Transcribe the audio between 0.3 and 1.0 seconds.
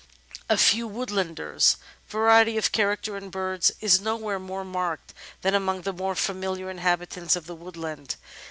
A Few